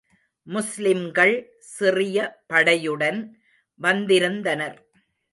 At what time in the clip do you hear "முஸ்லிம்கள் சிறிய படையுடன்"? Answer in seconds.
0.47-3.19